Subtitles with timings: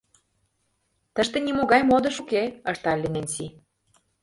[1.13, 3.45] —Тыште нимогай модыш уке,— ыштале Ненси.